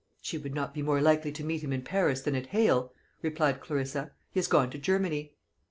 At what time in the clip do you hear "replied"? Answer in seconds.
3.21-3.61